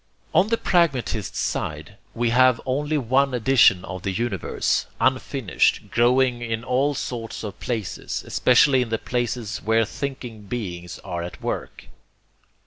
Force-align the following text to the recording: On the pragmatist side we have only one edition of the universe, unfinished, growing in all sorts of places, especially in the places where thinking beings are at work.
On 0.33 0.47
the 0.47 0.57
pragmatist 0.57 1.35
side 1.35 1.97
we 2.15 2.31
have 2.31 2.59
only 2.65 2.97
one 2.97 3.35
edition 3.35 3.85
of 3.85 4.01
the 4.01 4.09
universe, 4.11 4.87
unfinished, 4.99 5.91
growing 5.91 6.41
in 6.41 6.63
all 6.63 6.95
sorts 6.95 7.43
of 7.43 7.59
places, 7.59 8.23
especially 8.25 8.81
in 8.81 8.89
the 8.89 8.97
places 8.97 9.59
where 9.61 9.85
thinking 9.85 10.41
beings 10.47 10.97
are 11.03 11.21
at 11.21 11.39
work. 11.39 11.85